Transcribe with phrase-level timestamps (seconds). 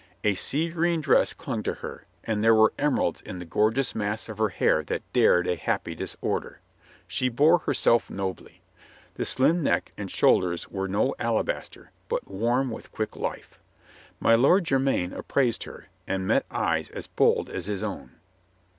[0.23, 3.93] A sea green dress clung to her, and there were emeralds in the gor geous
[3.93, 6.59] mass of her hair that dared a happy disorder.
[7.07, 8.61] She bore herself nobly.
[9.13, 13.59] The slim neck and shoul ders were no alabaster, but warm with quick life.
[14.19, 18.13] My Lord Jermyn appraised her, and met eyes as bold as his own.